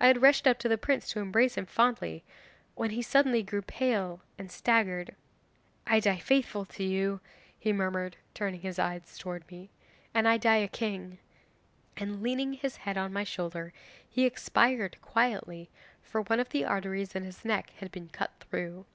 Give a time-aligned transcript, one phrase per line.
[0.00, 2.24] I had rushed up to the prince to embrace him fondly,
[2.74, 5.14] when he suddenly grew pale and staggered.
[5.86, 7.20] '"I die faithful to you,"
[7.58, 9.68] he murmured, turning his eyes towards me,
[10.14, 11.18] "and I die a king!"
[11.98, 13.74] and leaning his head on my shoulder
[14.08, 15.68] he expired quietly,
[16.02, 18.86] for one of the arteries in his neck had been cut through.